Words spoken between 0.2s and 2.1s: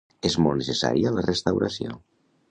És molt necessària la restauració.